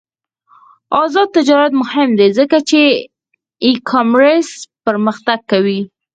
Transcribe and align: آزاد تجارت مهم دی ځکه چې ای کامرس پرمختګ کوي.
آزاد 1.03 1.27
تجارت 1.37 1.71
مهم 1.81 2.09
دی 2.19 2.27
ځکه 2.39 2.57
چې 2.69 2.81
ای 3.63 3.71
کامرس 3.89 4.49
پرمختګ 4.85 5.39
کوي. 5.51 5.79